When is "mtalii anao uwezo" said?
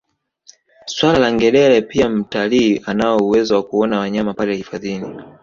2.09-3.55